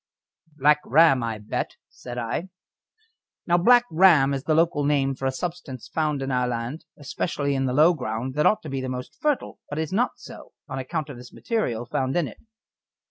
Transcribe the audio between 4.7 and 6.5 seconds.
name for a substance found in our